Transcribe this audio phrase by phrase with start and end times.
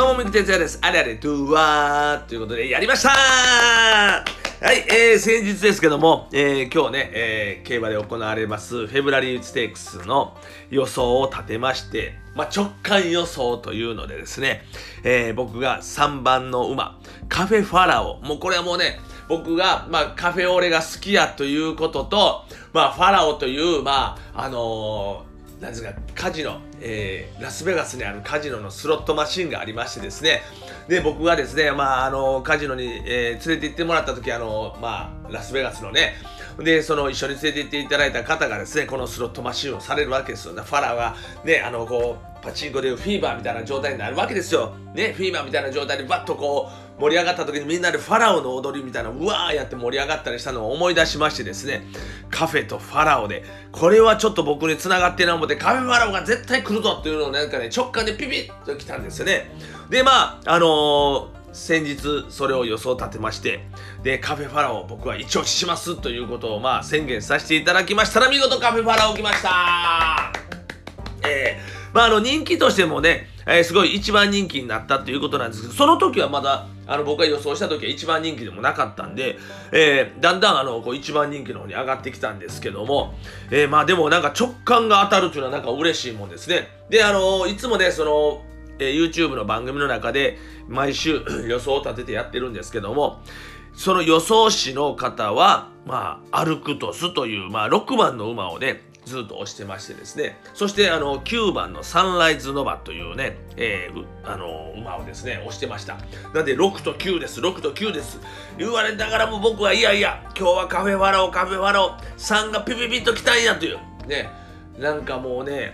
[0.00, 0.78] どうも、みくてつやです。
[0.80, 4.24] あれあれ、トゥーワーということで、やりましたは
[4.72, 10.38] い、えー、先日ですけども、えー、今日ね、えー、競馬で行われますフェブラリーステークスの
[10.70, 14.62] 予想を立てまして、まあ、直感予想というのでですね、
[15.04, 16.98] えー、僕が3番の馬、
[17.28, 18.22] カフェファラオ。
[18.22, 25.29] もうこれはもうね、僕が、まあ、カフェオレが好きやということと、まあ、ファラオという、まあ、あのー
[25.60, 30.42] なんですか、カジノ、えー、ラスベガスにあるカジノのスロットマシンがありましてですね、
[30.88, 36.14] で、僕がですね、まあ、あの、カジノに、えー、連れて行ってもらった時、あの、まあ、ラスベガスのね、
[36.58, 40.62] で、その一緒に連れて行っていただいた方がですね、このスロットマシンをされるわけですよね。
[40.62, 44.72] ファラは、ね、あの、こう、パチンコでフィーバーみたいな状態になるわけですよ。
[44.94, 51.82] ね、フィーバーみたいな状態でバッとこう盛り上がった時にみんなでファラオの踊りみたいなうわーやって盛り上がったりしたのを思い出しましてですね、
[52.30, 59.50] カフェとファラオで、これはちょっと僕に繋がってな思ってカフェファラオが絶対来るぞっていうのをなんかね、直感でピピッと来たんですよね。
[59.88, 63.60] で、まあ、あのー先日それを予想立てまして
[64.02, 70.32] でカフェファラオ僕は一押ししますということをまあ宣言させていただきましたら見事カフェファラオ来ました
[71.28, 79.38] えーまあ、あの人気としてもね、えー、すごい一番人気になったということなんですけど、その時はまだ、あの僕が予想した時は一番人気でもなかったんで、
[79.72, 83.14] えー、だんだんあのこう一番人気の方に上がってきたんですけども、
[83.50, 86.68] えー、まあでもなんか直感が当たるっていうのはなんか嬉しいもんですね。
[86.88, 88.42] で、あのいつもね、その、
[88.80, 93.22] え YouTube の番組の中で毎週 予想を立ててやってるんですけども、
[93.80, 100.36] その予想士の方は、まあ、アルクトスという、まあ、6番の馬をね、ずっと押してましてですね。
[100.52, 105.96] そしてあの9番のサンライズノバというね、えー、あの馬をですね押してました。
[106.34, 107.40] なんで6と9です。
[107.40, 108.20] 6と9です。
[108.58, 113.78] 言われながらも僕はいやいや今日はカフェワラオカフェワラオ3がピピピッと来たんやという。
[114.06, 114.28] ね。
[114.78, 115.72] なんかもうね、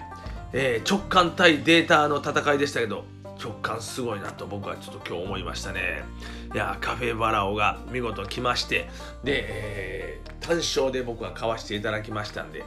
[0.52, 3.04] えー、直感対データの戦いでしたけど
[3.46, 6.02] 直感すごいなと僕はちょっと今日思いましたね。
[6.52, 8.88] いやカフェバラオが見事来まして
[9.22, 12.64] で、えー、単勝で僕は買わせていただきましたんで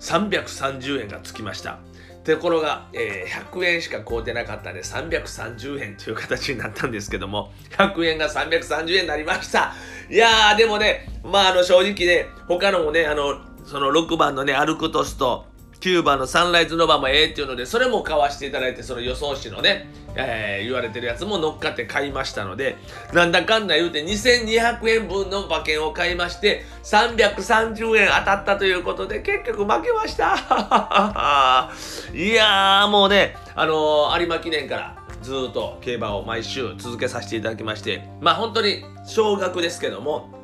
[0.00, 1.78] 330円がつきました。
[2.22, 9.74] ところが、えー、100円しか買うてなかったんで330円という形になったんですけども100円が330円になりました。
[10.10, 15.46] いやーでもねまああの正直ね他のもねあのその6番のねアルクトスと
[15.80, 22.76] 9番のサンライズノバもええっていうので、それも買わしていただいて、その予想士のね、えー、言われてるやつも乗っかって買いましたので、
[23.14, 30.36] なんだかんだ言うて2200円分の馬券を買いまして、330円当たったということで、結局負けました。
[32.14, 40.38] いやー、もうね、あのー、有馬記念からずっと競馬を毎週続けさせていただきまして、まあ本当に少額ですけども、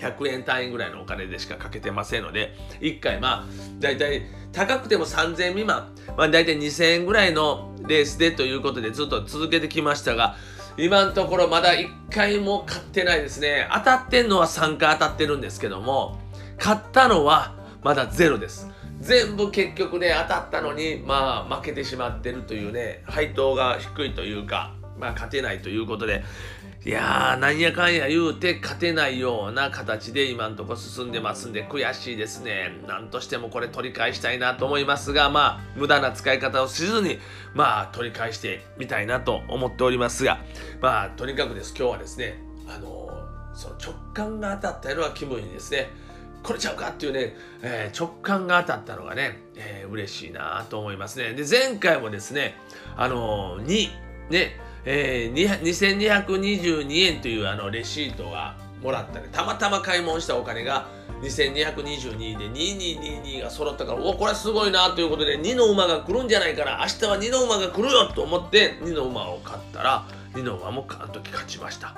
[0.00, 3.46] 100円単位ぐらいのお金でしかかけてませんので、1回まあ、
[3.78, 4.22] だいたい
[4.52, 10.36] 高くても3000未満、まあ大体2000円ぐらいのレースでということでずっと続けてきましたが、
[10.76, 13.68] 今のところまだ1回も買ってないですね。
[13.72, 16.18] 当たってんのは3回当たってるんですけども、
[16.58, 18.68] 買ったのはまだゼロです。
[19.00, 26.22] 全部結局ね、当たったのに、まあ負けてしまってるというね、配当が低いというか、まあ勝てないということで、
[26.82, 32.80] いやー、なんやかんや言うて勝てないような形で今んとこ進んでますんで悔しいですね。
[32.86, 37.18] なんとしてもこれ取り返したいなと思いますが、まあ、無駄な使い方をしずに、
[37.54, 40.40] まあ、取り返してみたいなと思っておりますが、
[40.80, 45.90] まあ、とにかくです、今日はですね、あのー、その直感が当たったのは気分にですね、
[46.42, 51.34] これちゃうかっていうね、えー、直感が当たったのがね、えー、嬉しいなと思いますね。
[51.34, 52.54] で、前回もですね、
[52.96, 60.86] あのー、2、ね、えー、2222円というあのレシートがもらったねたまたま買い物したお金が
[61.22, 71.94] 2222で2222が揃ったからおこれすごいなということで2の馬が来るんじゃないから明日は2の馬が来るよと思って2の馬を買ったら2の馬もあの時勝ちました。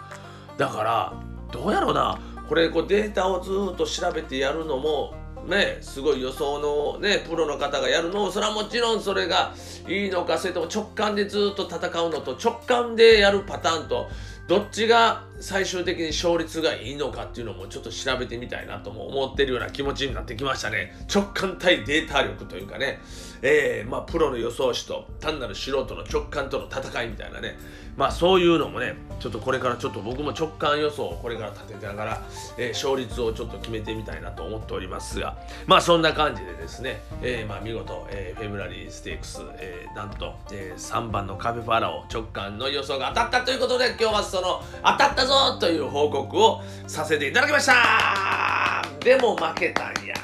[0.57, 1.13] だから
[1.53, 2.19] どうやろうな。
[2.49, 5.15] これこうデータをずっと調べてやるのも
[5.47, 9.55] ね、すごい予想の、ね、プロの方がやるのそれはもちろんそれが
[9.89, 14.09] いいのかそれとも直感でずっと戦うのと直感でやるパターンと
[14.47, 20.95] どっちが最終的に勝率がいいのかっていうのもちょっと調べてみたいなとも思ってるような気持ちになってきましたね。
[21.13, 23.01] 直感対データ力というかね、
[23.43, 27.59] えー、まあプロの予想士と単なる素人の直感との戦いみたいなね。
[27.97, 32.23] まあそういうのもねちょっとこれからちょっと僕も直感予想をこれから立ててながら、
[32.57, 35.37] えー、勝率をちょっと決めてみたいなと思っておりますが。
[35.67, 48.85] まあそんな感じでですね、えー、まあ見事、えー、フェブラリーステークス、え、なんと、え、3番のカフェファラオ直感の予想が当たったということで今日はその当たったぞぞという報告をさせていただきました。
[49.01, 50.15] でも負けたんや。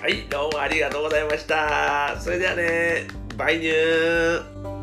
[0.00, 2.20] はいどうもありがとうございました。
[2.20, 4.75] それではねバイニュー。